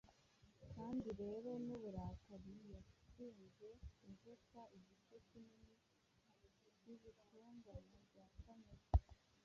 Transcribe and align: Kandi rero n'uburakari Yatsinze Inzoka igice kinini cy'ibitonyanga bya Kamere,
Kandi 0.73 1.07
rero 1.21 1.49
n'uburakari 1.65 2.53
Yatsinze 2.71 3.69
Inzoka 4.07 4.59
igice 4.77 5.15
kinini 5.29 5.75
cy'ibitonyanga 6.79 7.73
bya 8.07 8.25
Kamere, 8.41 8.85